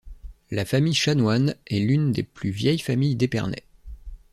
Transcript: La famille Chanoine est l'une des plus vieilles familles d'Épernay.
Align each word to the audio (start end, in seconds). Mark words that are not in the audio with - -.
La 0.49 0.65
famille 0.65 0.95
Chanoine 0.95 1.53
est 1.67 1.77
l'une 1.79 2.11
des 2.11 2.23
plus 2.23 2.49
vieilles 2.49 2.79
familles 2.79 3.15
d'Épernay. 3.15 3.61